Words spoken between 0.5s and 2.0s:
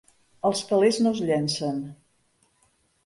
calés no es llencen...